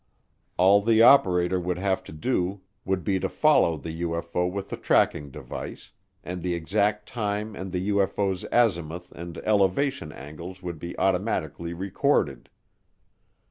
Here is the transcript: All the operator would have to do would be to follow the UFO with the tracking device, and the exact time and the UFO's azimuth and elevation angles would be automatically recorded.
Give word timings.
All 0.57 0.81
the 0.81 1.03
operator 1.03 1.59
would 1.59 1.77
have 1.77 2.03
to 2.05 2.11
do 2.11 2.61
would 2.85 3.03
be 3.03 3.19
to 3.19 3.29
follow 3.29 3.77
the 3.77 4.01
UFO 4.01 4.51
with 4.51 4.69
the 4.69 4.75
tracking 4.75 5.29
device, 5.29 5.91
and 6.23 6.41
the 6.41 6.55
exact 6.55 7.05
time 7.07 7.55
and 7.55 7.71
the 7.71 7.87
UFO's 7.89 8.43
azimuth 8.51 9.11
and 9.11 9.37
elevation 9.45 10.11
angles 10.11 10.63
would 10.63 10.79
be 10.79 10.97
automatically 10.97 11.75
recorded. 11.75 12.49